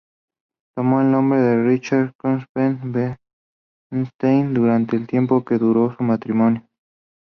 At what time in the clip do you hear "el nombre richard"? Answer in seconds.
1.01-2.15